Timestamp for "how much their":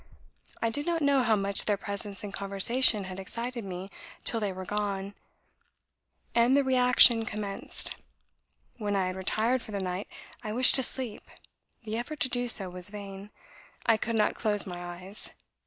1.21-1.77